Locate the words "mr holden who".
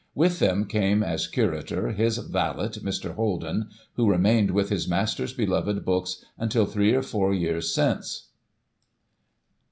2.69-4.09